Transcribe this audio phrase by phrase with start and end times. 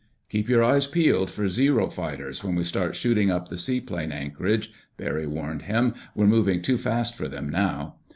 [0.29, 4.71] "Keep your eyes peeled for Zero fighters when we start shooting up the seaplane anchorage,"
[4.97, 5.93] Barry warned him.
[6.15, 7.97] "We're moving too fast for them now."